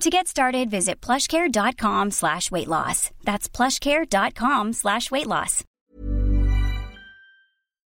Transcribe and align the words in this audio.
To 0.00 0.10
get 0.10 0.26
started, 0.26 0.70
visit 0.70 1.00
plushcare.com 1.00 2.10
slash 2.10 2.50
weight 2.50 2.68
loss. 2.68 3.10
That's 3.24 3.48
plushcare.com 3.48 4.72
slash 4.72 5.10
weight 5.10 5.26
loss. 5.26 5.64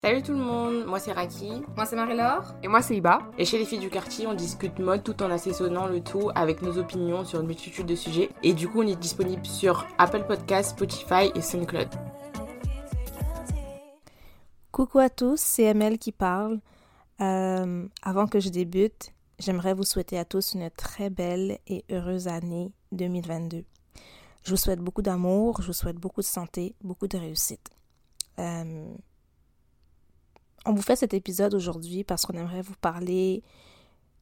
Salut 0.03 0.21
tout 0.21 0.33
le 0.33 0.39
monde, 0.39 0.85
moi 0.85 0.99
c'est 0.99 1.13
Raki. 1.13 1.61
Moi 1.77 1.85
c'est 1.85 1.95
Marie-Laure. 1.95 2.55
Et 2.61 2.67
moi 2.67 2.81
c'est 2.81 2.97
Iba. 2.97 3.19
Et 3.37 3.45
chez 3.45 3.57
les 3.57 3.63
filles 3.63 3.79
du 3.79 3.89
quartier, 3.89 4.27
on 4.27 4.33
discute 4.33 4.77
mode 4.79 5.01
tout 5.01 5.23
en 5.23 5.31
assaisonnant 5.31 5.87
le 5.87 6.01
tout 6.01 6.29
avec 6.35 6.61
nos 6.61 6.77
opinions 6.77 7.23
sur 7.23 7.39
une 7.39 7.47
multitude 7.47 7.85
de 7.85 7.95
sujets. 7.95 8.29
Et 8.43 8.53
du 8.53 8.67
coup, 8.67 8.81
on 8.81 8.87
est 8.87 8.99
disponible 8.99 9.45
sur 9.45 9.87
Apple 9.97 10.25
Podcasts, 10.27 10.71
Spotify 10.71 11.31
et 11.35 11.41
SoundCloud. 11.41 11.87
Coucou 14.73 14.99
à 14.99 15.09
tous, 15.09 15.39
c'est 15.39 15.63
ML 15.63 15.97
qui 15.97 16.11
parle. 16.11 16.59
Euh, 17.21 17.85
avant 18.01 18.27
que 18.27 18.41
je 18.41 18.49
débute, 18.49 19.12
j'aimerais 19.39 19.73
vous 19.73 19.83
souhaiter 19.83 20.17
à 20.17 20.25
tous 20.25 20.53
une 20.53 20.69
très 20.71 21.09
belle 21.09 21.59
et 21.67 21.85
heureuse 21.89 22.27
année 22.27 22.71
2022. 22.91 23.63
Je 24.43 24.49
vous 24.49 24.57
souhaite 24.57 24.79
beaucoup 24.79 25.01
d'amour, 25.01 25.61
je 25.61 25.67
vous 25.67 25.73
souhaite 25.73 25.97
beaucoup 25.97 26.21
de 26.21 26.25
santé, 26.25 26.75
beaucoup 26.81 27.07
de 27.07 27.17
réussite. 27.17 27.69
Euh, 28.39 28.93
on 30.65 30.73
vous 30.73 30.81
fait 30.81 30.95
cet 30.95 31.13
épisode 31.13 31.53
aujourd'hui 31.53 32.03
parce 32.03 32.25
qu'on 32.25 32.33
aimerait 32.33 32.61
vous 32.61 32.75
parler 32.79 33.43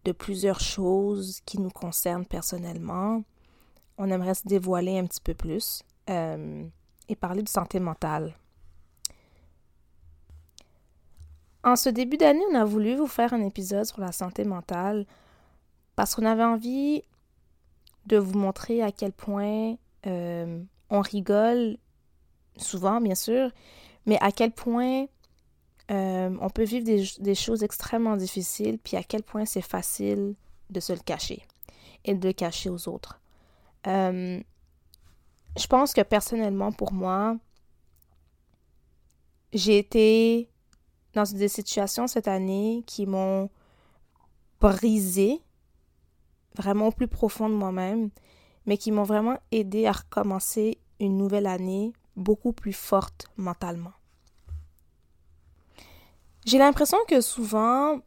de 0.05 0.11
plusieurs 0.11 0.59
choses 0.59 1.41
qui 1.45 1.59
nous 1.59 1.69
concernent 1.69 2.25
personnellement. 2.25 3.23
On 3.97 4.09
aimerait 4.09 4.33
se 4.33 4.47
dévoiler 4.47 4.97
un 4.97 5.05
petit 5.05 5.21
peu 5.21 5.33
plus 5.33 5.83
euh, 6.09 6.65
et 7.07 7.15
parler 7.15 7.43
de 7.43 7.49
santé 7.49 7.79
mentale. 7.79 8.35
En 11.63 11.75
ce 11.75 11.89
début 11.89 12.17
d'année, 12.17 12.43
on 12.51 12.55
a 12.55 12.65
voulu 12.65 12.95
vous 12.95 13.07
faire 13.07 13.33
un 13.33 13.41
épisode 13.41 13.85
sur 13.85 14.01
la 14.01 14.11
santé 14.11 14.43
mentale 14.43 15.05
parce 15.95 16.15
qu'on 16.15 16.25
avait 16.25 16.43
envie 16.43 17.03
de 18.07 18.17
vous 18.17 18.37
montrer 18.37 18.81
à 18.81 18.91
quel 18.91 19.11
point 19.11 19.75
euh, 20.07 20.63
on 20.89 21.01
rigole 21.01 21.77
souvent, 22.57 22.99
bien 22.99 23.15
sûr, 23.15 23.51
mais 24.05 24.17
à 24.21 24.31
quel 24.31 24.51
point 24.51 25.05
euh, 25.91 26.35
on 26.39 26.49
peut 26.49 26.63
vivre 26.63 26.85
des, 26.85 27.35
choses 27.35 27.63
extrêmement 27.63 28.15
difficiles, 28.15 28.79
puis 28.79 28.97
à 28.97 29.03
quel 29.03 29.23
point 29.23 29.45
c'est 29.45 29.61
facile 29.61 30.35
de 30.69 30.79
se 30.79 30.93
le 30.93 30.99
cacher 30.99 31.43
et 32.05 32.15
de 32.15 32.27
le 32.27 32.33
cacher 32.33 32.69
aux 32.69 32.87
autres. 32.87 33.19
Euh, 33.87 34.39
je 35.57 35.67
pense 35.67 35.93
que 35.93 36.01
personnellement, 36.01 36.71
pour 36.71 36.93
moi, 36.93 37.37
j'ai 39.53 39.77
été 39.77 40.50
dans 41.13 41.23
des 41.23 41.47
situations 41.47 42.07
cette 42.07 42.27
année 42.27 42.83
qui 42.85 43.05
m'ont 43.05 43.49
brisé 44.59 45.41
vraiment 46.55 46.87
au 46.87 46.91
plus 46.91 47.07
profond 47.07 47.49
de 47.49 47.55
moi-même, 47.55 48.09
mais 48.65 48.77
qui 48.77 48.91
m'ont 48.91 49.03
vraiment 49.03 49.37
aidé 49.51 49.87
à 49.87 49.91
recommencer 49.91 50.77
une 50.99 51.17
nouvelle 51.17 51.47
année 51.47 51.93
beaucoup 52.15 52.53
plus 52.53 52.73
forte 52.73 53.27
mentalement. 53.37 53.93
J'ai 56.45 56.57
l'impression 56.57 56.97
que 57.07 57.21
souvent, 57.21 57.99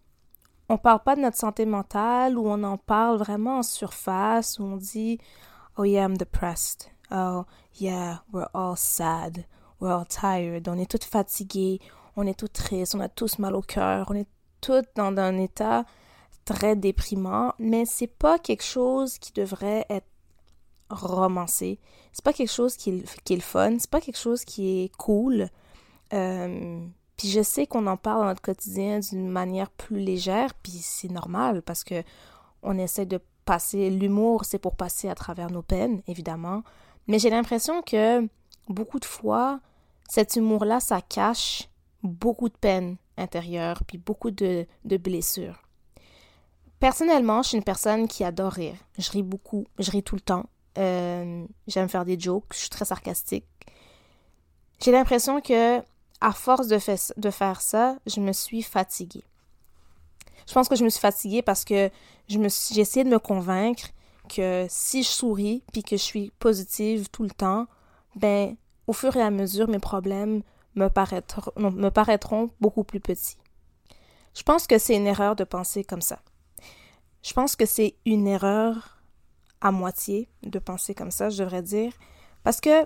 on 0.69 0.79
parle 0.79 1.03
pas 1.03 1.17
de 1.17 1.21
notre 1.21 1.37
santé 1.37 1.67
mentale 1.67 2.37
ou 2.37 2.49
on 2.49 2.63
en 2.63 2.79
parle 2.79 3.17
vraiment 3.19 3.59
en 3.59 3.63
surface, 3.63 4.59
où 4.59 4.65
on 4.65 4.77
dit 4.77 5.19
Oh 5.77 5.85
yeah, 5.85 6.05
I'm 6.05 6.17
depressed. 6.17 6.91
Oh 7.11 7.45
yeah, 7.79 8.23
we're 8.33 8.49
all 8.55 8.77
sad. 8.77 9.47
We're 9.81 9.93
all 9.93 10.07
tired. 10.07 10.69
On 10.69 10.79
est 10.79 10.91
toutes 10.91 11.05
fatiguées. 11.05 11.81
On 12.17 12.27
est 12.27 12.39
toutes 12.39 12.53
tristes. 12.53 12.95
On 12.95 13.01
a 13.01 13.09
tous 13.09 13.39
mal 13.39 13.55
au 13.55 13.63
cœur. 13.63 14.07
On 14.11 14.15
est 14.15 14.29
toutes 14.61 14.89
dans 14.97 15.17
un 15.17 15.39
état 15.39 15.85
très 16.45 16.77
déprimant. 16.77 17.55
Mais 17.59 17.85
c'est 17.85 18.07
pas 18.07 18.39
quelque 18.39 18.65
chose 18.65 19.19
qui 19.19 19.33
devrait 19.33 19.87
être 19.91 20.07
romancé. 20.91 21.79
C'est 22.13 22.25
pas 22.25 22.33
quelque 22.33 22.53
chose 22.53 22.77
qui 22.77 22.91
est, 22.91 23.23
qui 23.25 23.33
est 23.33 23.37
le 23.37 23.43
fun. 23.43 23.77
C'est 23.79 23.91
pas 23.91 24.01
quelque 24.01 24.19
chose 24.19 24.45
qui 24.45 24.85
est 24.85 24.97
cool. 24.97 25.49
Euh, 26.13 26.87
puis 27.17 27.29
je 27.29 27.43
sais 27.43 27.67
qu'on 27.67 27.87
en 27.87 27.97
parle 27.97 28.21
dans 28.21 28.27
notre 28.27 28.43
quotidien 28.43 29.01
d'une 29.01 29.29
manière 29.29 29.71
plus 29.71 30.01
légère, 30.01 30.53
puis 30.55 30.73
c'est 30.73 31.11
normal 31.11 31.63
parce 31.63 31.85
que 31.85 32.03
on 32.63 32.79
essaie 32.79 33.07
de 33.07 33.21
passer 33.45 33.91
l'humour, 33.91 34.45
c'est 34.45 34.59
pour 34.59 34.75
passer 34.75 35.09
à 35.09 35.15
travers 35.15 35.51
nos 35.51 35.63
peines, 35.63 36.03
évidemment. 36.09 36.63
Mais 37.07 37.19
j'ai 37.19 37.31
l'impression 37.31 37.83
que 37.83 38.27
beaucoup 38.69 38.99
de 38.99 39.05
fois, 39.05 39.61
cet 40.09 40.37
humour-là, 40.37 40.81
ça 40.81 41.01
cache 41.03 41.69
beaucoup 42.07 42.49
de 42.49 42.57
peine 42.57 42.97
intérieure, 43.17 43.83
puis 43.87 43.99
beaucoup 43.99 44.31
de, 44.31 44.67
de 44.85 44.97
blessures. 44.97 45.63
Personnellement, 46.81 47.43
je 47.43 47.49
suis 47.49 47.57
une 47.57 47.65
personne 47.65 48.09
qui 48.09 48.25
adore 48.25 48.53
rire. 48.53 48.77
Je 48.99 49.11
ris 49.11 49.23
beaucoup, 49.23 49.67
je 49.79 49.91
ris 49.91 50.03
tout 50.03 50.17
le 50.17 50.21
temps. 50.21 50.47
Euh, 50.77 51.47
J'aime 51.67 51.89
faire 51.89 52.05
des 52.05 52.19
jokes, 52.19 52.53
je 52.53 52.59
suis 52.59 52.69
très 52.69 52.85
sarcastique. 52.85 53.47
J'ai 54.83 54.93
l'impression 54.93 55.41
que 55.41 55.81
à 56.21 56.33
force 56.33 56.69
de, 56.69 56.79
faire 57.31 57.61
ça, 57.61 57.97
je 58.07 58.21
me 58.21 58.33
suis 58.33 58.63
fatiguée. 58.63 59.25
Je 60.49 60.55
pense 60.55 60.69
que 60.69 60.77
je 60.77 60.85
me 60.85 60.89
suis 60.89 61.01
fatiguée 61.01 61.43
parce 61.43 61.65
que 61.65 61.91
j'ai 62.29 62.81
essayé 62.81 63.05
de 63.05 63.11
me 63.11 63.19
convaincre 63.19 63.89
que 64.29 64.67
si 64.71 65.03
je 65.03 65.09
souris 65.09 65.63
puis 65.73 65.83
que 65.83 65.97
je 65.97 66.03
suis 66.03 66.33
positive 66.39 67.09
tout 67.11 67.25
le 67.25 67.31
temps, 67.31 67.67
ben 68.17 68.57
au 68.87 68.93
fur 68.93 69.15
et 69.17 69.23
à 69.23 69.31
mesure 69.31 69.69
mes 69.69 69.79
problèmes 69.79 70.43
me 70.75 70.89
paraîtront, 70.89 72.51
beaucoup 72.61 72.85
plus 72.85 73.01
petits. 73.01 73.37
Je 74.37 74.43
pense 74.43 74.67
que 74.67 74.79
c'est 74.79 74.97
une 74.97 75.07
erreur 75.07 75.37
de 75.37 75.45
penser 75.45 75.85
comme 75.85 76.03
ça. 76.03 76.21
Je 77.23 77.33
pense 77.33 77.57
que 77.57 77.67
c'est 77.67 77.97
une 78.05 78.27
erreur 78.27 78.99
à 79.61 79.71
moitié 79.71 80.29
de 80.43 80.59
penser 80.59 80.95
comme 80.95 81.11
ça, 81.11 81.31
je 81.31 81.43
devrais 81.43 81.63
dire, 81.63 81.93
parce 82.43 82.61
que 82.61 82.85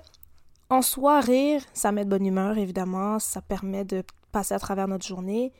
en 0.70 0.82
soi, 0.82 1.20
rire, 1.20 1.62
ça 1.72 1.92
met 1.92 2.04
de 2.04 2.10
bonne 2.10 2.26
humeur, 2.26 2.58
évidemment, 2.58 3.18
ça 3.18 3.40
permet 3.40 3.84
de 3.84 4.04
passer 4.32 4.54
à 4.54 4.58
travers 4.58 4.86
notre 4.86 5.06
journée, 5.06 5.52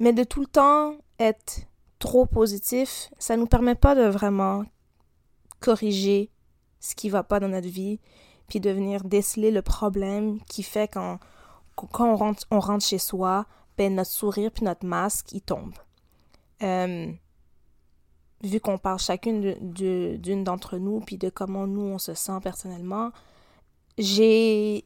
mais 0.00 0.12
de 0.12 0.24
tout 0.24 0.40
le 0.40 0.46
temps 0.46 0.96
être 1.18 1.60
trop 1.98 2.26
positif, 2.26 3.10
ça 3.18 3.36
ne 3.36 3.42
nous 3.42 3.46
permet 3.46 3.74
pas 3.74 3.94
de 3.94 4.02
vraiment 4.02 4.64
corriger 5.60 6.30
ce 6.80 6.94
qui 6.94 7.10
va 7.10 7.22
pas 7.22 7.40
dans 7.40 7.48
notre 7.48 7.68
vie, 7.68 8.00
puis 8.48 8.60
de 8.60 8.70
venir 8.70 9.04
déceler 9.04 9.50
le 9.50 9.62
problème 9.62 10.40
qui 10.44 10.62
fait 10.62 10.88
quand, 10.88 11.18
quand 11.76 12.12
on, 12.12 12.16
rentre, 12.16 12.44
on 12.50 12.80
chez 12.80 12.98
soi, 12.98 13.46
ben 13.76 13.94
notre 13.94 14.10
sourire 14.10 14.50
puis 14.50 14.64
notre 14.64 14.86
masque, 14.86 15.32
il 15.32 15.42
tombe. 15.42 15.74
Euh, 16.62 17.12
vu 18.42 18.60
qu'on 18.60 18.78
parle 18.78 18.98
chacune 18.98 19.54
d'une 19.72 20.44
d'entre 20.44 20.78
nous, 20.78 21.00
puis 21.00 21.18
de 21.18 21.28
comment 21.28 21.66
nous 21.66 21.82
on 21.82 21.98
se 21.98 22.14
sent 22.14 22.40
personnellement, 22.42 23.12
j'ai 23.96 24.84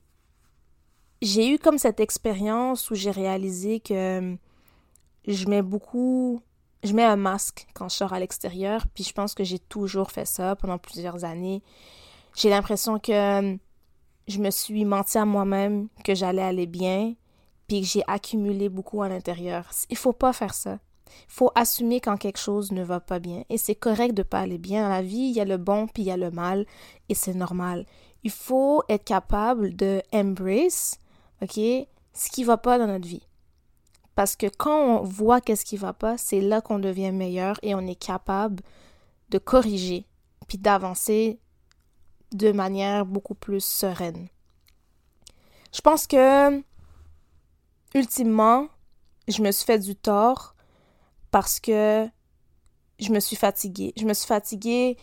j'ai 1.21 1.49
eu 1.53 1.59
comme 1.59 1.79
cette 1.79 2.01
expérience 2.01 2.91
où 2.91 2.97
j'ai 2.97 3.13
réalisé 3.13 3.79
que 3.79 4.37
je 5.27 5.49
mets 5.49 5.63
beaucoup 5.63 6.43
je 6.83 6.93
mets 6.95 7.05
un 7.05 7.17
masque 7.17 7.69
quand 7.75 7.89
je 7.89 7.97
sors 7.97 8.13
à 8.13 8.19
l'extérieur, 8.19 8.87
puis 8.89 9.05
je 9.05 9.13
pense 9.13 9.35
que 9.35 9.45
j'ai 9.45 9.59
toujours 9.61 10.11
fait 10.11 10.25
ça 10.25 10.57
pendant 10.57 10.79
plusieurs 10.79 11.25
années. 11.25 11.63
J'ai 12.35 12.51
l'impression 12.51 12.99
que 12.99 13.59
je 14.29 14.39
me 14.39 14.51
suis 14.51 14.85
menti 14.85 15.19
à 15.19 15.25
moi-même 15.25 15.89
que 16.05 16.15
j'allais 16.15 16.43
aller 16.43 16.67
bien, 16.67 17.15
puis 17.67 17.83
que 17.83 17.87
j'ai 17.87 18.03
accumulé 18.07 18.69
beaucoup 18.69 19.03
à 19.03 19.09
l'intérieur. 19.09 19.71
Il 19.91 19.97
faut 19.97 20.13
pas 20.13 20.33
faire 20.33 20.55
ça. 20.55 20.79
Il 21.29 21.33
faut 21.33 21.51
assumer 21.55 22.01
quand 22.01 22.17
quelque 22.17 22.39
chose 22.39 22.73
ne 22.73 22.83
va 22.83 23.01
pas 23.01 23.19
bien. 23.19 23.45
Et 23.51 23.59
c'est 23.59 23.75
correct 23.75 24.15
de 24.15 24.23
pas 24.23 24.41
aller 24.41 24.59
bien. 24.59 24.85
Dans 24.85 24.89
la 24.89 25.03
vie, 25.03 25.29
il 25.29 25.33
y 25.33 25.41
a 25.41 25.45
le 25.45 25.59
bon 25.59 25.87
puis 25.87 26.05
il 26.05 26.07
y 26.07 26.11
a 26.11 26.17
le 26.17 26.31
mal. 26.31 26.67
Et 27.09 27.15
c'est 27.15 27.35
normal. 27.35 27.87
Il 28.25 28.31
faut 28.31 28.83
être 28.89 29.05
capable 29.05 29.77
de 29.77 30.03
embrace, 30.13 30.99
OK, 31.43 31.57
ce 31.57 32.31
qui 32.31 32.45
va 32.45 32.57
pas 32.57 32.79
dans 32.79 32.87
notre 32.87 33.07
vie. 33.07 33.27
Parce 34.15 34.37
que 34.37 34.47
quand 34.47 34.79
on 34.79 35.03
voit 35.03 35.41
qu'est-ce 35.41 35.65
qui 35.65 35.77
va 35.77 35.93
pas, 35.93 36.19
c'est 36.19 36.41
là 36.41 36.61
qu'on 36.61 36.79
devient 36.79 37.13
meilleur 37.13 37.59
et 37.63 37.75
on 37.75 37.87
est 37.87 37.95
capable 37.95 38.63
de 39.31 39.39
corriger 39.39 40.07
puis 40.47 40.59
d'avancer 40.59 41.41
de 42.33 42.53
manière 42.53 43.07
beaucoup 43.07 43.35
plus 43.35 43.65
sereine. 43.65 44.29
Je 45.75 45.81
pense 45.81 46.07
que 46.07 46.63
ultimement, 47.95 48.69
je 49.29 49.43
me 49.43 49.51
suis 49.51 49.65
fait 49.65 49.79
du 49.79 49.95
tort 49.95 50.55
parce 51.31 51.61
que 51.61 52.09
je 52.99 53.13
me 53.13 53.21
suis 53.21 53.37
fatiguée. 53.37 53.93
Je 53.97 54.05
me 54.05 54.15
suis 54.15 54.27
fatiguée 54.27 54.97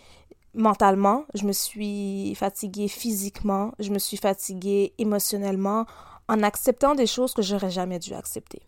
mentalement, 0.53 1.25
je 1.35 1.45
me 1.45 1.51
suis 1.51 2.33
fatiguée 2.35 2.87
physiquement, 2.87 3.71
je 3.79 3.91
me 3.91 3.99
suis 3.99 4.17
fatiguée 4.17 4.93
émotionnellement 4.97 5.85
en 6.27 6.43
acceptant 6.43 6.95
des 6.95 7.07
choses 7.07 7.33
que 7.33 7.41
j'aurais 7.41 7.71
jamais 7.71 7.99
dû 7.99 8.13
accepter. 8.13 8.61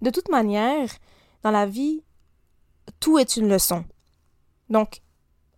De 0.00 0.10
toute 0.10 0.28
manière, 0.28 0.88
dans 1.42 1.50
la 1.50 1.66
vie, 1.66 2.02
tout 3.00 3.18
est 3.18 3.36
une 3.36 3.48
leçon. 3.48 3.84
Donc, 4.68 5.02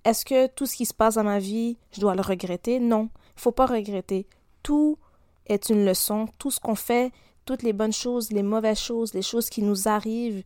est-ce 0.04 0.24
que 0.24 0.46
tout 0.46 0.66
ce 0.66 0.76
qui 0.76 0.86
se 0.86 0.94
passe 0.94 1.14
dans 1.14 1.24
ma 1.24 1.38
vie, 1.38 1.78
je 1.92 2.00
dois 2.00 2.14
le 2.14 2.20
regretter? 2.20 2.78
Non, 2.78 3.08
il 3.36 3.40
faut 3.40 3.52
pas 3.52 3.66
regretter. 3.66 4.26
Tout 4.62 4.98
est 5.46 5.70
une 5.70 5.84
leçon. 5.84 6.28
Tout 6.38 6.50
ce 6.50 6.60
qu'on 6.60 6.74
fait, 6.74 7.12
toutes 7.44 7.62
les 7.62 7.72
bonnes 7.72 7.92
choses, 7.92 8.30
les 8.30 8.42
mauvaises 8.42 8.78
choses, 8.78 9.14
les 9.14 9.22
choses 9.22 9.50
qui 9.50 9.62
nous 9.62 9.88
arrivent, 9.88 10.42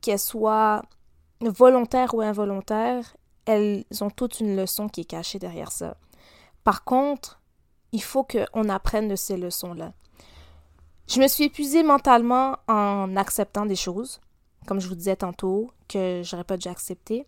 qu'elles 0.00 0.18
soient 0.18 0.82
volontaires 1.40 2.14
ou 2.14 2.20
involontaires, 2.20 3.16
elles 3.46 3.84
ont 4.00 4.10
toute 4.10 4.40
une 4.40 4.56
leçon 4.56 4.88
qui 4.88 5.02
est 5.02 5.04
cachée 5.04 5.38
derrière 5.38 5.72
ça. 5.72 5.96
Par 6.64 6.84
contre, 6.84 7.40
il 7.92 8.02
faut 8.02 8.24
qu'on 8.24 8.68
apprenne 8.68 9.08
de 9.08 9.16
ces 9.16 9.36
leçons-là. 9.36 9.92
Je 11.08 11.20
me 11.20 11.28
suis 11.28 11.44
épuisée 11.44 11.82
mentalement 11.82 12.58
en 12.68 13.16
acceptant 13.16 13.64
des 13.64 13.76
choses, 13.76 14.20
comme 14.66 14.80
je 14.80 14.88
vous 14.88 14.94
disais 14.94 15.16
tantôt, 15.16 15.70
que 15.88 16.20
j'aurais 16.22 16.44
pas 16.44 16.58
dû 16.58 16.68
accepter, 16.68 17.26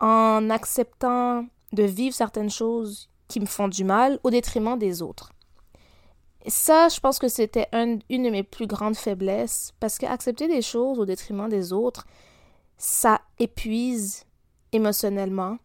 en 0.00 0.50
acceptant 0.50 1.46
de 1.72 1.82
vivre 1.82 2.14
certaines 2.14 2.50
choses 2.50 3.10
qui 3.28 3.40
me 3.40 3.46
font 3.46 3.68
du 3.68 3.84
mal 3.84 4.18
au 4.22 4.30
détriment 4.30 4.78
des 4.78 5.02
autres. 5.02 5.32
Et 6.44 6.50
ça, 6.50 6.88
je 6.88 7.00
pense 7.00 7.18
que 7.18 7.28
c'était 7.28 7.68
une 7.72 8.00
de 8.08 8.30
mes 8.30 8.42
plus 8.42 8.66
grandes 8.66 8.96
faiblesses, 8.96 9.74
parce 9.80 9.98
que 9.98 10.06
accepter 10.06 10.48
des 10.48 10.62
choses 10.62 10.98
au 10.98 11.04
détriment 11.04 11.48
des 11.48 11.72
autres, 11.72 12.06
ça 12.78 13.20
épuise 13.38 14.24
émotionnellement, 14.72 15.58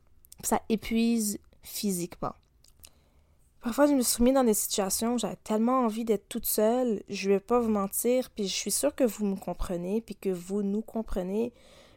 ça 0.43 0.61
épuise 0.67 1.39
physiquement. 1.61 2.33
Parfois, 3.61 3.85
je 3.85 3.93
me 3.93 4.01
suis 4.01 4.23
mis 4.23 4.33
dans 4.33 4.43
des 4.43 4.53
situations 4.53 5.13
où 5.13 5.17
j'avais 5.17 5.37
tellement 5.37 5.85
envie 5.85 6.03
d'être 6.03 6.27
toute 6.27 6.45
seule, 6.45 7.01
je 7.07 7.29
vais 7.29 7.39
pas 7.39 7.61
vous 7.61 7.69
mentir, 7.69 8.29
puis 8.31 8.45
je 8.45 8.53
suis 8.53 8.71
sûre 8.71 8.93
que 8.93 9.05
vous 9.05 9.25
me 9.25 9.37
comprenez, 9.37 10.01
puis 10.01 10.15
que 10.15 10.29
vous 10.29 10.63
nous 10.63 10.81
comprenez, 10.81 11.53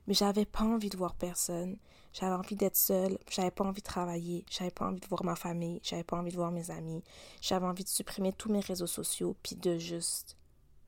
mais 0.06 0.15
j'avais 0.15 0.44
pas 0.44 0.62
envie 0.62 0.91
de 0.91 0.97
voir 0.97 1.15
personne. 1.15 1.77
J'avais 2.19 2.33
envie 2.33 2.57
d'être 2.57 2.77
seule, 2.77 3.19
j'avais 3.29 3.51
pas 3.51 3.65
envie 3.65 3.83
de 3.83 3.87
travailler, 3.87 4.47
j'avais 4.51 4.71
pas 4.71 4.87
envie 4.87 5.01
de 5.01 5.07
voir 5.07 5.23
ma 5.23 5.37
famille, 5.37 5.81
j'avais 5.83 6.03
pas 6.03 6.17
envie 6.17 6.31
de 6.31 6.37
voir 6.37 6.51
mes 6.51 6.71
amis, 6.71 7.05
j'avais 7.43 7.67
envie 7.67 7.85
de 7.85 7.91
supprimer 7.91 8.33
tous 8.33 8.51
mes 8.51 8.61
réseaux 8.61 8.87
sociaux, 8.87 9.37
puis 9.43 9.55
de 9.55 9.77
juste 9.77 10.39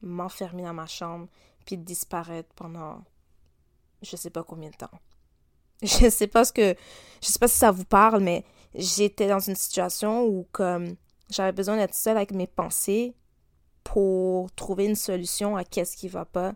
m'enfermer 0.01 0.63
dans 0.63 0.73
ma 0.73 0.87
chambre, 0.87 1.29
puis 1.67 1.77
de 1.77 1.83
disparaître 1.85 2.49
pendant 2.55 3.05
je 4.01 4.17
sais 4.17 4.31
pas 4.31 4.43
combien 4.43 4.71
de 4.71 4.77
temps. 4.77 5.01
Je 5.83 6.09
sais 6.09 6.27
pas 6.29 6.45
ce 6.45 6.53
que 6.53 6.75
je 7.23 7.29
sais 7.29 7.39
pas 7.39 7.47
si 7.47 7.59
ça 7.59 7.71
vous 7.71 7.85
parle, 7.85 8.21
mais 8.21 8.45
j'étais 8.75 9.29
dans 9.29 9.39
une 9.39 9.55
situation 9.55 10.25
où 10.25 10.47
comme 10.51 10.97
j'avais 11.31 11.53
besoin 11.53 11.77
d'être 11.77 11.95
seule 11.95 12.17
avec 12.17 12.33
mes 12.33 12.47
pensées 12.47 13.15
pour 13.85 14.51
trouver 14.53 14.87
une 14.87 14.97
solution 14.97 15.57
à 15.57 15.65
qu'est-ce 15.65 15.97
qui 15.97 16.09
va 16.09 16.25
pas. 16.25 16.55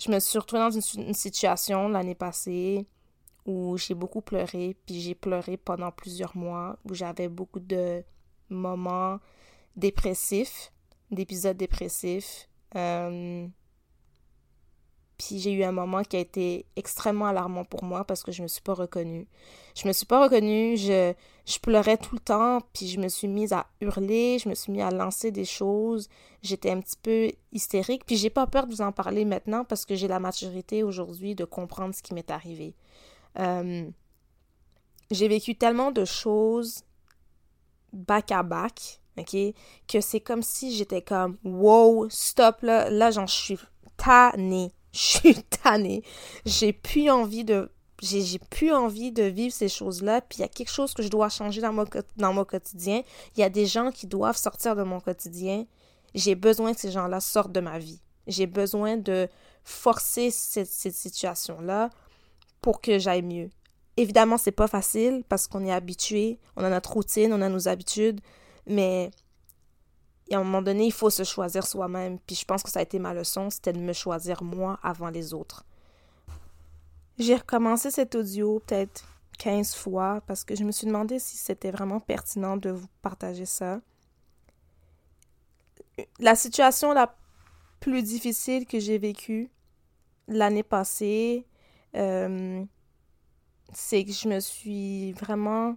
Je 0.00 0.10
me 0.10 0.18
suis 0.18 0.38
retrouvée 0.38 0.62
dans 0.62 0.70
une, 0.70 1.14
situation 1.14 1.88
l'année 1.88 2.14
passée 2.14 2.86
où 3.46 3.76
j'ai 3.76 3.94
beaucoup 3.94 4.20
pleuré, 4.20 4.76
puis 4.86 5.00
j'ai 5.00 5.14
pleuré 5.14 5.56
pendant 5.56 5.90
plusieurs 5.90 6.36
mois, 6.36 6.78
où 6.88 6.94
j'avais 6.94 7.28
beaucoup 7.28 7.60
de 7.60 8.02
moments 8.48 9.18
dépressifs, 9.76 10.72
d'épisodes 11.10 11.56
dépressifs. 11.56 12.48
Euh, 12.76 13.46
puis 15.18 15.38
j'ai 15.38 15.52
eu 15.52 15.64
un 15.64 15.72
moment 15.72 16.02
qui 16.02 16.16
a 16.16 16.20
été 16.20 16.64
extrêmement 16.76 17.26
alarmant 17.26 17.64
pour 17.64 17.84
moi 17.84 18.04
parce 18.04 18.22
que 18.22 18.32
je 18.32 18.42
me 18.42 18.48
suis 18.48 18.62
pas 18.62 18.72
reconnue. 18.72 19.26
Je 19.76 19.86
me 19.86 19.92
suis 19.92 20.06
pas 20.06 20.22
reconnue, 20.22 20.78
je, 20.78 21.12
je 21.50 21.58
pleurais 21.58 21.96
tout 21.96 22.14
le 22.14 22.20
temps, 22.20 22.60
puis 22.72 22.88
je 22.88 23.00
me 23.00 23.08
suis 23.08 23.28
mise 23.28 23.52
à 23.52 23.66
hurler, 23.80 24.38
je 24.38 24.48
me 24.48 24.54
suis 24.54 24.72
mise 24.72 24.82
à 24.82 24.90
lancer 24.90 25.30
des 25.30 25.44
choses. 25.44 26.08
J'étais 26.42 26.70
un 26.70 26.80
petit 26.80 26.96
peu 27.02 27.30
hystérique, 27.52 28.06
puis 28.06 28.16
j'ai 28.16 28.30
pas 28.30 28.46
peur 28.46 28.66
de 28.66 28.72
vous 28.72 28.82
en 28.82 28.92
parler 28.92 29.24
maintenant 29.24 29.64
parce 29.64 29.84
que 29.84 29.94
j'ai 29.94 30.08
la 30.08 30.20
maturité 30.20 30.82
aujourd'hui 30.82 31.34
de 31.34 31.44
comprendre 31.44 31.94
ce 31.94 32.02
qui 32.02 32.14
m'est 32.14 32.30
arrivé. 32.30 32.74
Euh, 33.38 33.88
j'ai 35.10 35.28
vécu 35.28 35.56
tellement 35.56 35.90
de 35.90 36.04
choses 36.04 36.84
back 37.92 38.30
à 38.30 38.42
back, 38.42 39.00
ok, 39.18 39.36
que 39.88 40.00
c'est 40.00 40.20
comme 40.20 40.42
si 40.42 40.74
j'étais 40.76 41.02
comme 41.02 41.36
wow, 41.42 42.08
stop 42.08 42.62
là, 42.62 42.88
là 42.90 43.10
j'en 43.10 43.26
suis 43.26 43.58
tannée 43.96 44.72
je 44.92 44.98
suis 44.98 45.42
tannée. 45.44 46.02
J'ai 46.44 46.72
plus 46.72 47.10
envie 47.10 47.44
de 47.44 47.70
j'ai 48.02 48.38
plus 48.38 48.72
envie 48.72 49.12
de 49.12 49.24
vivre 49.24 49.54
ces 49.54 49.68
choses-là, 49.68 50.20
puis 50.22 50.38
il 50.38 50.40
y 50.42 50.44
a 50.44 50.48
quelque 50.48 50.70
chose 50.70 50.94
que 50.94 51.02
je 51.02 51.08
dois 51.08 51.28
changer 51.28 51.60
dans 51.60 51.72
mon, 51.72 51.84
dans 52.16 52.32
mon 52.32 52.44
quotidien. 52.44 53.02
Il 53.36 53.40
y 53.40 53.42
a 53.42 53.50
des 53.50 53.66
gens 53.66 53.90
qui 53.90 54.06
doivent 54.06 54.36
sortir 54.36 54.74
de 54.74 54.82
mon 54.82 55.00
quotidien. 55.00 55.66
J'ai 56.14 56.34
besoin 56.34 56.72
que 56.72 56.80
ces 56.80 56.90
gens-là 56.90 57.20
sortent 57.20 57.52
de 57.52 57.60
ma 57.60 57.78
vie. 57.78 58.00
J'ai 58.26 58.46
besoin 58.46 58.96
de 58.96 59.28
forcer 59.64 60.30
cette, 60.30 60.70
cette 60.70 60.94
situation-là 60.94 61.90
pour 62.62 62.80
que 62.80 62.98
j'aille 62.98 63.22
mieux. 63.22 63.50
Évidemment, 63.96 64.38
c'est 64.38 64.52
pas 64.52 64.68
facile 64.68 65.22
parce 65.28 65.46
qu'on 65.46 65.64
est 65.64 65.72
habitué, 65.72 66.38
on 66.56 66.64
a 66.64 66.70
notre 66.70 66.92
routine, 66.92 67.32
on 67.32 67.42
a 67.42 67.48
nos 67.48 67.68
habitudes, 67.68 68.20
mais 68.66 69.10
à 70.32 70.36
un 70.36 70.44
moment 70.44 70.62
donné, 70.62 70.86
il 70.86 70.92
faut 70.92 71.10
se 71.10 71.24
choisir 71.24 71.66
soi-même. 71.66 72.18
Puis 72.20 72.36
je 72.36 72.44
pense 72.44 72.62
que 72.62 72.70
ça 72.70 72.78
a 72.78 72.82
été 72.82 72.98
ma 72.98 73.12
leçon, 73.12 73.50
c'était 73.50 73.72
de 73.72 73.78
me 73.78 73.92
choisir 73.92 74.42
moi 74.42 74.78
avant 74.82 75.10
les 75.10 75.34
autres. 75.34 75.64
J'ai 77.20 77.36
recommencé 77.36 77.90
cet 77.90 78.14
audio 78.14 78.60
peut-être 78.60 79.04
15 79.38 79.74
fois 79.74 80.22
parce 80.26 80.42
que 80.42 80.56
je 80.56 80.64
me 80.64 80.72
suis 80.72 80.86
demandé 80.86 81.18
si 81.18 81.36
c'était 81.36 81.70
vraiment 81.70 82.00
pertinent 82.00 82.56
de 82.56 82.70
vous 82.70 82.86
partager 83.02 83.44
ça. 83.44 83.82
La 86.18 86.34
situation 86.34 86.94
la 86.94 87.14
plus 87.78 88.02
difficile 88.02 88.64
que 88.64 88.80
j'ai 88.80 88.96
vécue 88.96 89.50
l'année 90.28 90.62
passée, 90.62 91.46
euh, 91.94 92.64
c'est 93.74 94.02
que 94.06 94.12
je 94.12 94.26
me 94.26 94.40
suis 94.40 95.12
vraiment 95.12 95.76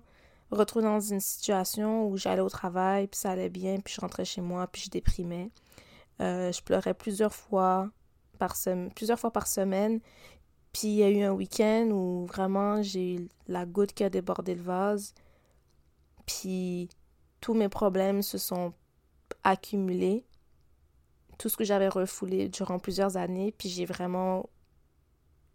retrouvée 0.50 0.86
dans 0.86 1.02
une 1.02 1.20
situation 1.20 2.08
où 2.08 2.16
j'allais 2.16 2.40
au 2.40 2.50
travail, 2.50 3.08
puis 3.08 3.20
ça 3.20 3.32
allait 3.32 3.50
bien, 3.50 3.82
puis 3.82 3.94
je 3.94 4.00
rentrais 4.00 4.24
chez 4.24 4.40
moi, 4.40 4.66
puis 4.68 4.84
je 4.86 4.90
déprimais. 4.90 5.52
Euh, 6.22 6.54
je 6.54 6.64
pleurais 6.64 6.94
plusieurs 6.94 7.34
fois 7.34 7.90
plusieurs 8.96 9.20
fois 9.20 9.32
par 9.32 9.48
semaine. 9.48 10.00
Puis 10.74 10.88
il 10.88 10.96
y 10.96 11.04
a 11.04 11.10
eu 11.10 11.22
un 11.22 11.32
week-end 11.32 11.90
où 11.92 12.26
vraiment 12.26 12.82
j'ai 12.82 13.28
la 13.48 13.66
goutte 13.66 13.94
qui 13.94 14.04
a 14.04 14.10
débordé 14.10 14.56
le 14.56 14.62
vase. 14.62 15.14
Puis 16.26 16.90
tous 17.42 17.54
mes 17.54 17.70
problèmes 17.70 18.22
se 18.22 18.38
sont 18.38 18.74
accumulés. 19.44 20.26
Tout 21.38 21.50
ce 21.50 21.58
que 21.58 21.64
j'avais 21.64 21.90
refoulé 21.90 22.50
durant 22.50 22.80
plusieurs 22.80 23.18
années. 23.18 23.54
Puis 23.58 23.70
j'ai 23.70 23.86
vraiment. 23.86 24.50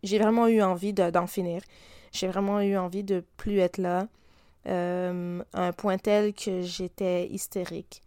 J'ai 0.04 0.18
vraiment 0.18 0.46
eu 0.46 0.62
envie 0.62 0.92
d'en 0.92 1.26
finir. 1.26 1.62
J'ai 2.12 2.28
vraiment 2.28 2.60
eu 2.60 2.76
envie 2.76 3.02
de 3.02 3.24
plus 3.36 3.58
être 3.58 3.78
là. 3.78 4.08
Euh, 4.66 5.42
à 5.52 5.66
un 5.68 5.72
point 5.72 5.98
tel 5.98 6.34
que 6.34 6.62
j'étais 6.62 7.26
hystérique. 7.28 8.02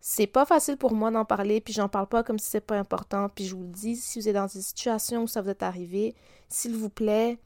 C'est 0.00 0.26
pas 0.26 0.46
facile 0.46 0.76
pour 0.76 0.92
moi 0.92 1.10
d'en 1.10 1.24
parler, 1.24 1.60
puis 1.60 1.74
j'en 1.74 1.88
parle 1.88 2.06
pas 2.08 2.22
comme 2.22 2.38
si 2.38 2.46
c'était 2.46 2.60
pas 2.60 2.78
important. 2.78 3.28
Puis 3.28 3.44
je 3.46 3.54
vous 3.54 3.62
le 3.62 3.68
dis, 3.68 3.96
si 3.96 4.18
vous 4.18 4.28
êtes 4.28 4.34
dans 4.34 4.48
une 4.48 4.62
situation 4.62 5.24
où 5.24 5.26
ça 5.26 5.42
vous 5.42 5.50
est 5.50 5.62
arrivé, 5.62 6.14
s'il 6.48 6.74
vous 6.76 6.90
plaît, 6.90 7.38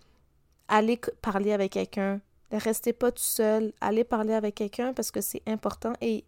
allez 0.69 1.01
parler 1.21 1.53
avec 1.53 1.73
quelqu'un 1.73 2.21
restez 2.59 2.93
pas 2.93 3.13
tout 3.13 3.23
seul, 3.23 3.73
allez 3.81 4.05
parler 4.05 4.35
avec 4.35 4.55
quelqu'un 4.55 4.93
parce 4.93 5.11
que 5.11 5.21
c'est 5.21 5.43
important 5.47 5.93
et 6.01 6.25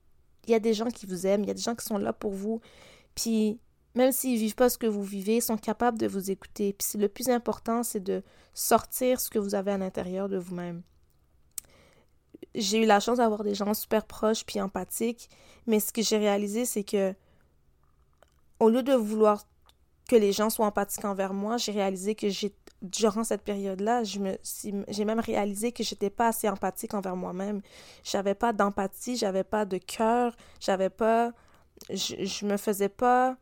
il 0.46 0.50
y 0.50 0.54
a 0.54 0.60
des 0.60 0.74
gens 0.74 0.90
qui 0.90 1.06
vous 1.06 1.26
aiment, 1.26 1.42
il 1.42 1.48
y 1.48 1.50
a 1.50 1.54
des 1.54 1.60
gens 1.60 1.74
qui 1.74 1.84
sont 1.84 1.98
là 1.98 2.12
pour 2.12 2.32
vous. 2.32 2.60
Puis 3.14 3.58
même 3.94 4.12
s'ils 4.12 4.38
vivent 4.38 4.54
pas 4.54 4.68
ce 4.68 4.78
que 4.78 4.86
vous 4.86 5.02
vivez, 5.02 5.36
ils 5.36 5.42
sont 5.42 5.56
capables 5.56 5.98
de 5.98 6.06
vous 6.06 6.30
écouter. 6.30 6.72
Puis 6.72 6.98
le 6.98 7.08
plus 7.08 7.28
important, 7.28 7.82
c'est 7.82 8.02
de 8.02 8.22
sortir 8.54 9.20
ce 9.20 9.30
que 9.30 9.38
vous 9.38 9.54
avez 9.54 9.72
à 9.72 9.78
l'intérieur 9.78 10.28
de 10.28 10.36
vous-même. 10.36 10.82
J'ai 12.54 12.82
eu 12.82 12.86
la 12.86 13.00
chance 13.00 13.18
d'avoir 13.18 13.44
des 13.44 13.54
gens 13.54 13.72
super 13.74 14.04
proches 14.06 14.44
puis 14.44 14.60
empathiques, 14.60 15.28
mais 15.66 15.80
ce 15.80 15.92
que 15.92 16.02
j'ai 16.02 16.18
réalisé, 16.18 16.64
c'est 16.64 16.84
que 16.84 17.14
au 18.58 18.70
lieu 18.70 18.82
de 18.82 18.94
vouloir 18.94 19.44
que 20.08 20.16
les 20.16 20.32
gens 20.32 20.50
soient 20.50 20.66
empathiques 20.66 21.04
envers 21.04 21.34
moi, 21.34 21.56
j'ai 21.56 21.72
réalisé 21.72 22.14
que 22.14 22.28
j'ai 22.28 22.54
durant 22.82 23.24
cette 23.24 23.42
période-là, 23.42 24.02
j'ai 24.04 25.04
même 25.04 25.20
réalisé 25.20 25.72
que 25.72 25.82
j'étais 25.82 26.10
pas 26.10 26.28
assez 26.28 26.48
empathique 26.48 26.94
envers 26.94 27.16
moi-même. 27.16 27.60
J'avais 28.04 28.34
pas 28.34 28.52
d'empathie, 28.52 29.16
j'avais 29.16 29.44
pas 29.44 29.64
de 29.64 29.78
cœur, 29.78 30.36
j'avais 30.60 30.90
pas 30.90 31.32
je, 31.90 32.24
je 32.24 32.46
me 32.46 32.56
faisais 32.56 32.88
pas 32.88 33.36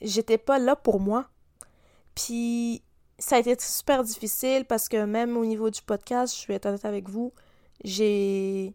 j'étais 0.00 0.38
pas 0.38 0.58
là 0.58 0.76
pour 0.76 1.00
moi. 1.00 1.28
Puis 2.14 2.82
ça 3.18 3.36
a 3.36 3.38
été 3.38 3.56
super 3.58 4.04
difficile 4.04 4.64
parce 4.64 4.88
que 4.88 5.04
même 5.04 5.36
au 5.36 5.44
niveau 5.44 5.70
du 5.70 5.82
podcast, 5.82 6.36
je 6.36 6.52
être 6.52 6.66
honnête 6.66 6.84
avec 6.84 7.08
vous, 7.08 7.32
j'ai 7.84 8.74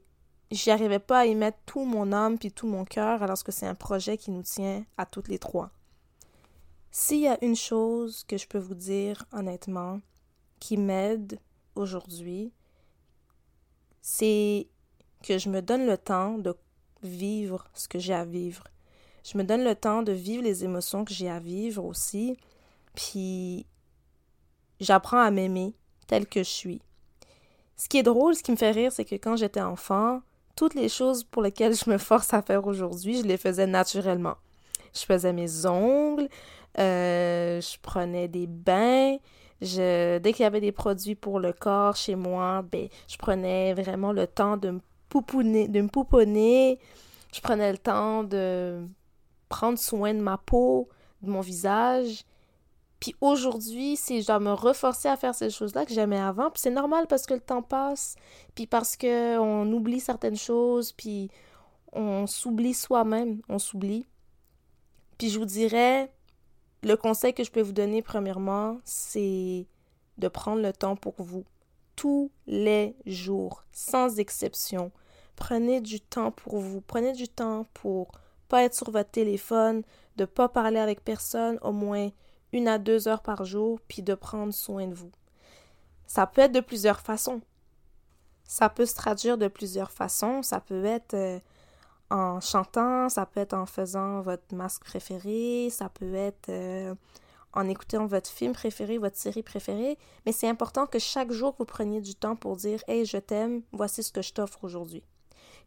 j'y 0.50 0.69
arrivais 0.69 1.00
pas 1.00 1.19
à 1.19 1.25
y 1.25 1.36
mettre 1.36 1.60
tout 1.65 1.86
mon 1.86 2.12
âme 2.12 2.38
puis 2.38 2.51
tout 2.51 2.67
mon 2.67 2.83
cœur 2.83 3.24
alors 3.24 3.41
que 3.43 3.51
c'est 3.51 3.67
un 3.67 3.75
projet 3.75 4.17
qui 4.17 4.31
nous 4.31 4.43
tient 4.43 4.86
à 4.98 5.05
toutes 5.05 5.29
les 5.29 5.39
trois. 5.39 5.71
S'il 6.91 7.21
y 7.21 7.27
a 7.27 7.38
une 7.43 7.55
chose 7.55 8.25
que 8.25 8.38
je 8.38 8.48
peux 8.48 8.57
vous 8.57 8.75
dire 8.75 9.24
honnêtement 9.31 10.01
qui 10.60 10.75
m'aide 10.75 11.39
aujourd'hui, 11.75 12.51
c'est 14.01 14.67
que 15.24 15.38
je 15.38 15.50
me 15.50 15.62
donne 15.62 15.86
le 15.86 15.98
temps 15.98 16.38
de 16.38 16.55
vivre 17.03 17.69
ce 17.74 17.88
que 17.88 18.00
j'ai 18.00 18.13
à 18.13 18.25
vivre. 18.25 18.65
Je 19.24 19.38
me 19.38 19.43
donne 19.43 19.63
le 19.63 19.75
temps 19.75 20.01
de 20.01 20.12
vivre 20.12 20.43
les 20.43 20.63
émotions 20.63 21.05
que 21.05 21.13
j'ai 21.13 21.29
à 21.29 21.39
vivre 21.39 21.86
aussi. 21.86 22.38
Puis 22.95 23.65
j'apprends 24.81 25.19
à 25.19 25.31
m'aimer 25.31 25.73
tel 26.07 26.27
que 26.27 26.43
je 26.43 26.50
suis. 26.50 26.81
Ce 27.77 27.88
qui 27.88 27.97
est 27.97 28.03
drôle, 28.03 28.35
ce 28.35 28.43
qui 28.43 28.51
me 28.51 28.57
fait 28.57 28.71
rire, 28.71 28.91
c'est 28.91 29.05
que 29.05 29.15
quand 29.15 29.38
j'étais 29.38 29.61
enfant, 29.61 30.21
toutes 30.55 30.75
les 30.75 30.89
choses 30.89 31.23
pour 31.23 31.41
lesquelles 31.41 31.73
je 31.73 31.89
me 31.89 31.97
force 31.97 32.33
à 32.33 32.41
faire 32.41 32.67
aujourd'hui, 32.67 33.17
je 33.17 33.23
les 33.23 33.38
faisais 33.38 33.65
naturellement. 33.65 34.35
Je 34.93 35.01
faisais 35.01 35.31
mes 35.31 35.65
ongles, 35.65 36.27
euh, 36.77 37.61
je 37.61 37.77
prenais 37.81 38.27
des 38.27 38.45
bains, 38.45 39.17
je, 39.61 40.17
dès 40.17 40.33
qu'il 40.33 40.43
y 40.43 40.45
avait 40.45 40.61
des 40.61 40.71
produits 40.71 41.15
pour 41.15 41.39
le 41.39 41.53
corps 41.53 41.95
chez 41.95 42.15
moi, 42.15 42.61
ben, 42.61 42.89
je 43.07 43.17
prenais 43.17 43.73
vraiment 43.73 44.11
le 44.11 44.27
temps 44.27 44.57
de 44.57 44.79
pouponner, 45.11 45.67
de 45.67 45.81
me 45.81 45.88
pouponner. 45.88 46.79
Je 47.33 47.41
prenais 47.41 47.71
le 47.71 47.77
temps 47.77 48.23
de 48.23 48.88
prendre 49.50 49.77
soin 49.77 50.13
de 50.13 50.19
ma 50.19 50.38
peau, 50.38 50.89
de 51.21 51.29
mon 51.29 51.41
visage. 51.41 52.23
Puis 53.01 53.15
aujourd'hui, 53.20 53.96
c'est 53.98 54.22
je 54.22 54.27
dois 54.27 54.39
me 54.39 54.53
reforcer 54.53 55.10
à 55.10 55.17
faire 55.17 55.34
ces 55.34 55.50
choses-là 55.50 55.86
que 55.86 55.93
j'aimais 55.93 56.20
avant. 56.20 56.51
Puis 56.51 56.62
c'est 56.62 56.70
normal 56.70 57.08
parce 57.08 57.25
que 57.25 57.34
le 57.34 57.41
temps 57.41 57.63
passe, 57.63 58.15
puis 58.53 58.67
parce 58.67 58.96
qu'on 58.96 59.74
oublie 59.74 60.00
certaines 60.00 60.38
choses, 60.38 60.93
puis 60.93 61.31
on 61.91 62.27
s'oublie 62.27 62.75
soi-même, 62.75 63.41
on 63.50 63.58
s'oublie. 63.58 64.05
Puis 65.17 65.29
je 65.29 65.39
vous 65.39 65.46
dirais, 65.46 66.13
le 66.84 66.96
conseil 66.96 67.34
que 67.34 67.43
je 67.43 67.51
peux 67.51 67.62
vous 67.62 67.74
donner 67.74 68.03
premièrement, 68.03 68.79
c'est 68.86 69.65
de 70.20 70.27
prendre 70.27 70.62
le 70.62 70.72
temps 70.72 70.96
pour 70.96 71.15
vous. 71.17 71.43
Tous 71.96 72.31
les 72.46 72.96
jours, 73.08 73.63
sans 73.72 74.20
exception. 74.20 74.91
Prenez 75.36 75.81
du 75.81 76.01
temps 76.01 76.31
pour 76.31 76.60
vous. 76.60 76.81
Prenez 76.81 77.13
du 77.13 77.27
temps 77.27 77.65
pour 77.74 78.12
pas 78.48 78.63
être 78.63 78.75
sur 78.75 78.91
votre 78.91 79.10
téléphone, 79.10 79.81
de 80.17 80.25
pas 80.25 80.50
parler 80.50 80.79
avec 80.79 81.03
personne 81.03 81.58
au 81.63 81.72
moins 81.72 82.12
une 82.53 82.67
à 82.67 82.77
deux 82.77 83.08
heures 83.08 83.22
par 83.22 83.46
jour, 83.46 83.79
puis 83.88 84.01
de 84.01 84.13
prendre 84.13 84.53
soin 84.53 84.88
de 84.88 84.93
vous. 84.93 85.12
Ça 86.08 86.27
peut 86.27 86.41
être 86.41 86.51
de 86.51 86.60
plusieurs 86.60 87.00
façons. 87.00 87.41
Ça 88.43 88.67
peut 88.67 88.86
se 88.86 88.96
traduire 88.96 89.38
de 89.38 89.48
plusieurs 89.48 89.91
façons. 89.91 90.43
Ça 90.43 90.60
peut 90.60 90.84
être 90.84 91.13
euh, 91.13 91.39
en 92.10 92.41
chantant, 92.41 93.08
ça 93.08 93.25
peut 93.25 93.39
être 93.39 93.53
en 93.53 93.65
faisant 93.65 94.22
votre 94.22 94.53
masque 94.53 94.84
préféré, 94.84 95.70
ça 95.72 95.88
peut 95.88 96.13
être 96.13 96.50
euh, 96.50 96.93
en 97.53 97.70
écoutant 97.70 98.05
votre 98.05 98.29
film 98.29 98.51
préféré, 98.51 98.98
votre 98.98 99.15
série 99.15 99.43
préférée. 99.43 99.98
Mais 100.25 100.34
c'est 100.34 100.50
important 100.50 100.86
que 100.86 101.00
chaque 101.00 101.31
jour 101.31 101.55
vous 101.58 101.65
preniez 101.65 102.01
du 102.01 102.13
temps 102.13 102.36
pour 102.36 102.58
dire 102.58 102.84
Hey, 102.88 103.05
je 103.05 103.17
t'aime, 103.17 103.62
voici 103.72 104.03
ce 104.03 104.12
que 104.12 104.22
je 104.22 104.34
t'offre 104.34 104.63
aujourd'hui. 104.63 105.03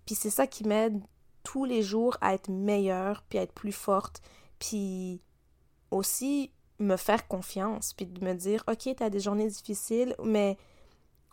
Puis 0.05 0.15
c'est 0.15 0.31
ça 0.31 0.47
qui 0.47 0.65
m'aide 0.65 1.01
tous 1.43 1.65
les 1.65 1.83
jours 1.83 2.17
à 2.21 2.35
être 2.35 2.51
meilleure, 2.51 3.23
puis 3.23 3.39
à 3.39 3.43
être 3.43 3.53
plus 3.53 3.73
forte, 3.73 4.21
puis 4.59 5.23
aussi 5.91 6.53
me 6.79 6.97
faire 6.97 7.27
confiance, 7.29 7.93
puis 7.93 8.07
de 8.07 8.25
me 8.25 8.35
dire, 8.35 8.65
OK, 8.69 8.95
tu 8.97 9.03
as 9.03 9.11
des 9.11 9.21
journées 9.21 9.49
difficiles, 9.49 10.15
mais 10.23 10.57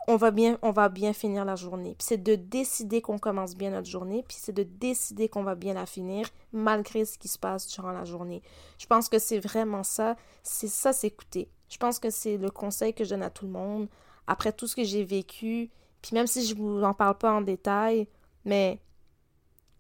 on 0.08 0.16
va 0.16 0.32
bien, 0.32 0.58
on 0.62 0.72
va 0.72 0.90
bien 0.90 1.14
finir 1.14 1.46
la 1.46 1.56
journée. 1.56 1.96
Puis 1.98 2.08
c'est 2.08 2.22
de 2.22 2.36
décider 2.36 3.02
qu'on 3.02 3.20
commence 3.20 3.56
bien 3.56 3.72
notre 3.72 3.90
journée, 3.90 4.24
puis 4.28 4.38
c'est 4.40 4.54
de 4.54 4.64
décider 4.64 5.30
qu'on 5.30 5.44
va 5.44 5.56
bien 5.56 5.74
la 5.74 5.86
finir, 5.86 6.28
malgré 6.52 7.06
ce 7.06 7.18
qui 7.18 7.28
se 7.28 7.38
passe 7.38 7.68
durant 7.68 7.92
la 7.92 8.06
journée. 8.06 8.42
Je 8.78 8.86
pense 8.86 9.10
que 9.10 9.20
c'est 9.20 9.40
vraiment 9.40 9.84
ça, 9.84 10.16
c'est 10.44 10.68
ça 10.68 10.94
s'écouter. 10.94 11.50
Je 11.70 11.78
pense 11.78 12.00
que 12.00 12.10
c'est 12.10 12.38
le 12.38 12.52
conseil 12.52 12.94
que 12.94 13.04
je 13.04 13.12
donne 13.12 13.24
à 13.24 13.30
tout 13.30 13.46
le 13.46 13.52
monde, 13.52 13.88
après 14.28 14.52
tout 14.54 14.68
ce 14.68 14.76
que 14.76 14.84
j'ai 14.84 15.04
vécu, 15.04 15.70
puis 16.02 16.14
même 16.14 16.28
si 16.28 16.46
je 16.46 16.56
vous 16.56 16.84
en 16.84 16.94
parle 16.94 17.18
pas 17.18 17.34
en 17.34 17.42
détail, 17.42 18.08
mais 18.44 18.82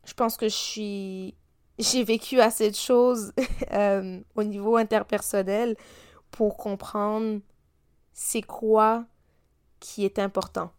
je 0.05 0.13
pense 0.13 0.37
que 0.37 0.47
je 0.47 0.55
suis 0.55 1.35
j'ai 1.79 2.03
vécu 2.03 2.39
assez 2.39 2.69
de 2.69 2.75
choses 2.75 3.33
euh, 3.71 4.19
au 4.35 4.43
niveau 4.43 4.77
interpersonnel 4.77 5.75
pour 6.31 6.57
comprendre 6.57 7.39
c'est 8.13 8.41
quoi 8.41 9.05
qui 9.79 10.05
est 10.05 10.19
important. 10.19 10.71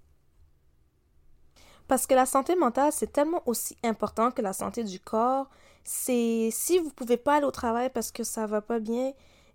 Parce 1.89 2.07
que 2.07 2.15
la 2.15 2.27
santé 2.27 2.57
mentale, 2.57 2.93
c'est 2.93 3.13
tellement 3.13 3.43
aussi 3.47 3.77
important 3.83 4.31
que 4.31 4.41
la 4.41 4.53
santé 4.53 4.85
du 4.85 5.01
corps. 5.01 5.51
C'est 5.85 6.49
si 6.53 6.79
vous 6.79 6.91
pouvez 6.91 7.17
pas 7.17 7.37
aller 7.37 7.47
au 7.47 7.51
travail 7.51 7.91
parce 7.91 8.13
que 8.13 8.23
ça 8.23 8.47
va 8.47 8.61
pas 8.61 8.79
bien, 8.79 9.13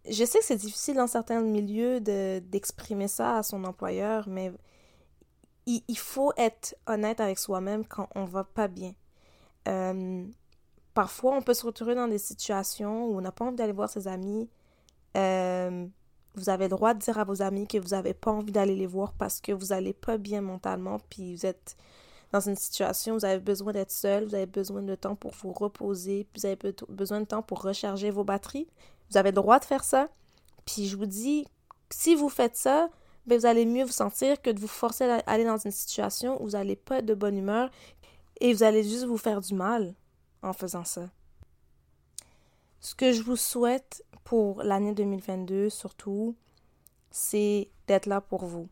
je 0.10 0.24
sais 0.26 0.40
que 0.40 0.46
c'est 0.46 0.58
difficile 0.58 0.96
dans 0.96 1.08
certains 1.08 1.42
milieux 1.42 2.00
d'exprimer 2.02 3.08
ça 3.08 3.38
à 3.38 3.44
son 3.44 3.64
employeur, 3.64 4.28
mais 4.28 4.52
il, 5.66 5.84
il 5.88 5.98
faut 5.98 6.34
être 6.38 6.76
honnête 6.86 7.20
avec 7.22 7.40
soi-même 7.40 7.86
quand 7.86 8.10
on 8.16 8.26
va 8.26 8.44
pas 8.44 8.68
bien. 8.68 8.94
Euh, 9.68 10.26
parfois, 10.98 11.36
on 11.36 11.44
peut 11.44 11.54
se 11.54 11.64
retrouver 11.64 11.94
dans 11.94 12.08
des 12.08 12.18
situations 12.18 13.06
où 13.06 13.20
on 13.20 13.22
n'a 13.22 13.32
pas 13.32 13.46
envie 13.46 13.56
d'aller 13.56 13.72
voir 13.72 13.88
ses 13.88 14.08
amis. 14.08 14.50
Euh, 15.16 15.86
vous 16.34 16.50
avez 16.50 16.66
le 16.66 16.70
droit 16.70 16.96
de 16.96 17.00
dire 17.00 17.20
à 17.20 17.24
vos 17.24 17.44
amis 17.44 17.68
que 17.68 17.78
vous 17.78 17.90
n'avez 17.90 18.16
pas 18.16 18.32
envie 18.32 18.52
d'aller 18.52 18.76
les 18.76 18.88
voir 18.88 19.14
parce 19.14 19.40
que 19.40 19.52
vous 19.52 19.68
n'allez 19.68 19.94
pas 19.94 20.18
bien 20.18 20.42
mentalement, 20.42 20.98
puis 21.08 21.36
vous 21.36 21.46
êtes 21.46 21.78
dans 22.32 22.40
une 22.40 22.56
situation 22.56 23.14
où 23.14 23.20
vous 23.20 23.26
avez 23.26 23.38
besoin 23.40 23.74
d'être 23.74 23.92
seul, 23.92 24.26
vous 24.26 24.34
avez 24.34 24.48
besoin 24.48 24.82
de 24.82 24.96
temps 24.96 25.16
pour 25.16 25.34
vous 25.34 25.54
reposer, 25.54 26.26
puis 26.34 26.42
vous 26.42 26.48
avez 26.48 26.58
besoin 26.90 27.20
de 27.20 27.26
temps 27.26 27.44
pour 27.44 27.62
recharger 27.62 28.10
vos 28.10 28.24
batteries. 28.24 28.68
Vous 29.12 29.18
avez 29.18 29.30
le 29.30 29.36
droit 29.36 29.60
de 29.60 29.66
faire 29.66 29.84
ça. 29.84 30.10
Puis 30.66 30.88
je 30.88 30.98
vous 30.98 31.06
dis, 31.06 31.46
si 31.92 32.16
vous 32.16 32.28
faites 32.30 32.56
ça, 32.56 32.90
ben 33.28 33.38
vous 33.38 33.46
allez 33.46 33.68
mieux 33.68 33.86
vous 33.86 33.92
sentir 33.92 34.42
que 34.42 34.50
de 34.50 34.60
vous 34.60 34.68
forcer 34.68 35.04
à 35.04 35.18
aller 35.28 35.46
dans 35.46 35.58
une 35.58 35.70
situation 35.70 36.42
où 36.42 36.46
vous 36.46 36.52
n'allez 36.54 36.76
pas 36.76 36.98
être 36.98 37.06
de 37.06 37.14
bonne 37.14 37.38
humeur 37.38 37.70
et 38.42 38.52
vous 38.52 38.64
allez 38.64 38.84
juste 38.84 39.06
vous 39.06 39.18
faire 39.18 39.42
du 39.42 39.54
mal 39.54 39.94
en 40.42 40.54
faisant 40.54 40.86
ça. 40.86 41.10
Ce 42.80 42.96
que 42.96 43.12
je 43.12 43.22
vous 43.22 43.36
souhaite 43.36 44.04
pour 44.24 44.64
l'année 44.64 44.94
2022 44.94 45.70
surtout, 45.70 46.36
c'est 47.12 47.70
d'être 47.88 48.06
là 48.06 48.22
pour 48.22 48.46
vous. 48.46 48.70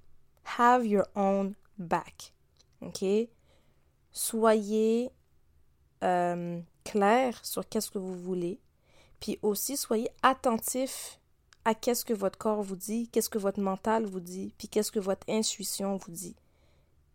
Have 0.58 0.86
your 0.86 1.06
own 1.16 1.56
back. 1.78 2.34
OK? 2.82 3.04
Soyez 4.12 5.10
euh, 6.04 6.60
clair 6.84 7.44
sur 7.44 7.68
qu'est-ce 7.68 7.90
que 7.90 7.98
vous 7.98 8.16
voulez. 8.16 8.60
Puis 9.20 9.40
aussi, 9.42 9.76
soyez 9.76 10.10
attentif 10.22 11.20
à 11.66 11.74
qu'est-ce 11.74 12.06
que 12.06 12.14
votre 12.14 12.38
corps 12.38 12.62
vous 12.62 12.76
dit, 12.76 13.10
qu'est-ce 13.10 13.30
que 13.30 13.40
votre 13.40 13.60
mental 13.60 14.06
vous 14.06 14.20
dit, 14.20 14.54
puis 14.58 14.68
qu'est-ce 14.68 14.92
que 14.92 15.00
votre 15.00 15.28
intuition 15.28 15.98
vous 15.98 16.12
dit. 16.12 16.36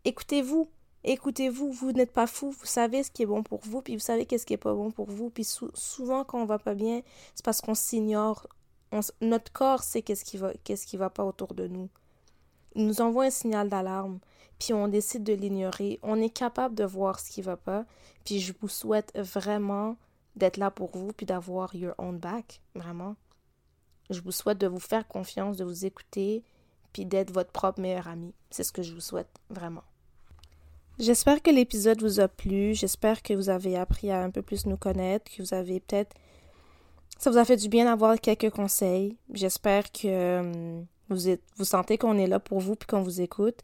Écoutez-vous. 0.03 0.69
Écoutez-vous, 1.03 1.71
vous, 1.71 1.91
n'êtes 1.93 2.13
pas 2.13 2.27
fou, 2.27 2.51
vous 2.51 2.65
savez 2.65 3.01
ce 3.01 3.09
qui 3.09 3.23
est 3.23 3.25
bon 3.25 3.41
pour 3.41 3.61
vous, 3.61 3.81
puis 3.81 3.95
vous 3.95 4.01
savez 4.01 4.27
qu'est-ce 4.27 4.45
qui 4.45 4.53
est 4.53 4.57
pas 4.57 4.73
bon 4.73 4.91
pour 4.91 5.09
vous. 5.09 5.31
Puis 5.31 5.47
souvent, 5.73 6.23
quand 6.23 6.39
on 6.39 6.45
va 6.45 6.59
pas 6.59 6.75
bien, 6.75 7.01
c'est 7.33 7.43
parce 7.43 7.59
qu'on 7.61 7.73
s'ignore. 7.73 8.47
notre 9.19 9.51
corps 9.51 9.81
sait 9.81 10.03
qu'est-ce 10.03 10.23
qui 10.23 10.37
va, 10.37 10.53
qu'est-ce 10.63 10.85
qui 10.85 10.97
va 10.97 11.09
pas 11.09 11.25
autour 11.25 11.55
de 11.55 11.67
nous. 11.67 11.89
Il 12.75 12.85
nous 12.85 13.01
envoie 13.01 13.25
un 13.25 13.31
signal 13.31 13.67
d'alarme, 13.67 14.19
puis 14.59 14.73
on 14.73 14.87
décide 14.87 15.23
de 15.23 15.33
l'ignorer. 15.33 15.99
On 16.03 16.21
est 16.21 16.29
capable 16.29 16.75
de 16.75 16.83
voir 16.83 17.19
ce 17.19 17.31
qui 17.31 17.41
va 17.41 17.57
pas, 17.57 17.85
puis 18.23 18.39
je 18.39 18.53
vous 18.61 18.69
souhaite 18.69 19.11
vraiment 19.17 19.97
d'être 20.35 20.57
là 20.57 20.69
pour 20.69 20.95
vous, 20.95 21.13
puis 21.13 21.25
d'avoir 21.25 21.75
your 21.75 21.95
own 21.97 22.19
back, 22.19 22.61
vraiment. 22.75 23.15
Je 24.11 24.21
vous 24.21 24.31
souhaite 24.31 24.59
de 24.59 24.67
vous 24.67 24.79
faire 24.79 25.07
confiance, 25.07 25.57
de 25.57 25.63
vous 25.63 25.85
écouter, 25.85 26.43
puis 26.93 27.05
d'être 27.05 27.31
votre 27.31 27.51
propre 27.51 27.81
meilleur 27.81 28.07
ami. 28.07 28.33
C'est 28.51 28.63
ce 28.63 28.71
que 28.71 28.83
je 28.83 28.93
vous 28.93 29.01
souhaite 29.01 29.39
vraiment. 29.49 29.83
J'espère 31.01 31.41
que 31.41 31.49
l'épisode 31.49 31.99
vous 32.03 32.19
a 32.19 32.27
plu. 32.27 32.75
J'espère 32.75 33.23
que 33.23 33.33
vous 33.33 33.49
avez 33.49 33.75
appris 33.75 34.11
à 34.11 34.21
un 34.21 34.29
peu 34.29 34.43
plus 34.43 34.67
nous 34.67 34.77
connaître, 34.77 35.31
que 35.31 35.41
vous 35.41 35.55
avez 35.55 35.79
peut-être... 35.79 36.15
Ça 37.17 37.31
vous 37.31 37.37
a 37.37 37.43
fait 37.43 37.55
du 37.55 37.69
bien 37.69 37.85
d'avoir 37.85 38.21
quelques 38.21 38.51
conseils. 38.51 39.17
J'espère 39.33 39.91
que 39.91 40.41
hum, 40.41 40.85
vous, 41.09 41.27
êtes... 41.27 41.41
vous 41.57 41.65
sentez 41.65 41.97
qu'on 41.97 42.19
est 42.19 42.27
là 42.27 42.39
pour 42.39 42.59
vous 42.59 42.75
puis 42.75 42.85
qu'on 42.85 43.01
vous 43.01 43.19
écoute. 43.19 43.61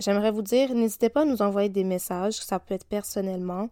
J'aimerais 0.00 0.32
vous 0.32 0.42
dire, 0.42 0.74
n'hésitez 0.74 1.08
pas 1.08 1.22
à 1.22 1.24
nous 1.24 1.40
envoyer 1.40 1.68
des 1.68 1.84
messages, 1.84 2.34
ça 2.34 2.58
peut 2.58 2.74
être 2.74 2.86
personnellement. 2.86 3.68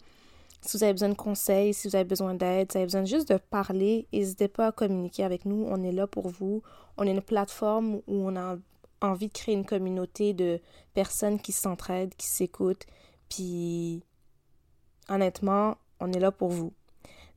Si 0.60 0.76
vous 0.76 0.84
avez 0.84 0.92
besoin 0.92 1.08
de 1.08 1.14
conseils, 1.14 1.74
si 1.74 1.88
vous 1.88 1.96
avez 1.96 2.04
besoin 2.04 2.34
d'aide, 2.34 2.70
si 2.70 2.76
vous 2.76 2.78
avez 2.78 2.86
besoin 2.86 3.04
juste 3.06 3.28
de 3.28 3.38
parler, 3.38 4.06
n'hésitez 4.12 4.46
pas 4.46 4.68
à 4.68 4.72
communiquer 4.72 5.24
avec 5.24 5.46
nous. 5.46 5.66
On 5.68 5.82
est 5.82 5.90
là 5.90 6.06
pour 6.06 6.28
vous. 6.28 6.62
On 6.96 7.04
est 7.08 7.10
une 7.10 7.22
plateforme 7.22 7.96
où 8.06 8.28
on 8.28 8.36
a 8.36 8.56
envie 9.00 9.28
de 9.28 9.32
créer 9.32 9.54
une 9.54 9.66
communauté 9.66 10.32
de 10.32 10.60
personnes 10.94 11.40
qui 11.40 11.52
s'entraident, 11.52 12.14
qui 12.16 12.26
s'écoutent. 12.26 12.86
Puis, 13.28 14.02
honnêtement, 15.08 15.76
on 16.00 16.12
est 16.12 16.20
là 16.20 16.30
pour 16.30 16.50
vous. 16.50 16.72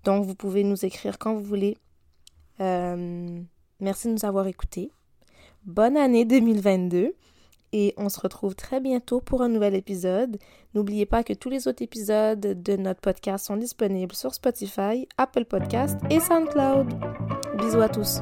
Donc, 0.03 0.25
vous 0.25 0.35
pouvez 0.35 0.63
nous 0.63 0.85
écrire 0.85 1.17
quand 1.17 1.33
vous 1.33 1.43
voulez. 1.43 1.77
Euh, 2.59 3.41
merci 3.79 4.07
de 4.07 4.13
nous 4.13 4.25
avoir 4.25 4.47
écoutés. 4.47 4.91
Bonne 5.65 5.97
année 5.97 6.25
2022 6.25 7.13
et 7.73 7.93
on 7.97 8.09
se 8.09 8.19
retrouve 8.19 8.55
très 8.55 8.79
bientôt 8.79 9.19
pour 9.19 9.41
un 9.41 9.49
nouvel 9.49 9.75
épisode. 9.75 10.37
N'oubliez 10.73 11.05
pas 11.05 11.23
que 11.23 11.33
tous 11.33 11.49
les 11.49 11.67
autres 11.67 11.83
épisodes 11.83 12.39
de 12.39 12.75
notre 12.77 13.01
podcast 13.01 13.45
sont 13.45 13.57
disponibles 13.57 14.15
sur 14.15 14.33
Spotify, 14.33 15.07
Apple 15.17 15.45
Podcast 15.45 15.97
et 16.09 16.19
SoundCloud. 16.19 16.87
Bisous 17.57 17.81
à 17.81 17.89
tous. 17.89 18.21